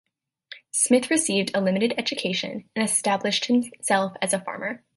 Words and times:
Smith 0.71 1.11
received 1.11 1.51
a 1.53 1.61
limited 1.61 1.93
education, 1.95 2.67
and 2.75 2.83
established 2.83 3.45
himself 3.45 4.13
as 4.19 4.33
a 4.33 4.39
farmer. 4.39 4.83